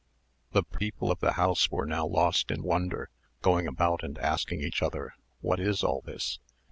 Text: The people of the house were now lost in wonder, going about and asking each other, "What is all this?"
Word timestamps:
The 0.53 0.63
people 0.63 1.11
of 1.11 1.19
the 1.19 1.33
house 1.33 1.69
were 1.69 1.85
now 1.85 2.07
lost 2.07 2.49
in 2.49 2.63
wonder, 2.63 3.11
going 3.43 3.67
about 3.67 4.01
and 4.03 4.17
asking 4.17 4.59
each 4.61 4.81
other, 4.81 5.13
"What 5.41 5.59
is 5.59 5.83
all 5.83 6.01
this?" 6.03 6.39